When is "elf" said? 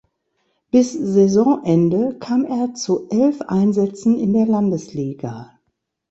3.11-3.39